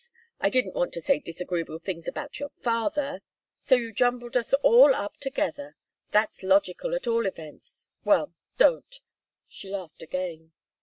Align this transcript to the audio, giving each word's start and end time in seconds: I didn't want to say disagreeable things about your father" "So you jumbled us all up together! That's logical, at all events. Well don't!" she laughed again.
I 0.39 0.49
didn't 0.49 0.73
want 0.73 0.93
to 0.93 0.99
say 0.99 1.19
disagreeable 1.19 1.77
things 1.77 2.07
about 2.07 2.39
your 2.39 2.49
father" 2.49 3.21
"So 3.59 3.75
you 3.75 3.93
jumbled 3.93 4.35
us 4.35 4.51
all 4.63 4.95
up 4.95 5.17
together! 5.19 5.75
That's 6.09 6.41
logical, 6.41 6.95
at 6.95 7.05
all 7.05 7.27
events. 7.27 7.87
Well 8.03 8.33
don't!" 8.57 8.99
she 9.47 9.69
laughed 9.69 10.01
again. 10.01 10.53